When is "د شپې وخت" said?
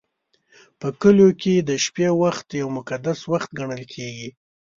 1.59-2.47